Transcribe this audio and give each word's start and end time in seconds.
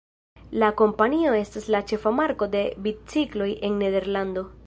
La 0.61 0.69
kompanio 0.79 1.33
estas 1.39 1.67
la 1.75 1.83
ĉefa 1.91 2.15
marko 2.21 2.49
de 2.57 2.63
bicikloj 2.87 3.53
en 3.69 3.79
Nederlando. 3.85 4.47